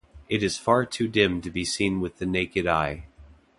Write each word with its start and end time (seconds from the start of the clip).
It 0.29 0.41
is 0.41 0.57
far 0.57 0.87
too 0.87 1.07
dim 1.07 1.41
to 1.41 1.51
be 1.51 1.63
seen 1.63 2.01
with 2.01 2.17
the 2.17 2.25
naked 2.25 2.65
eye. 2.65 3.05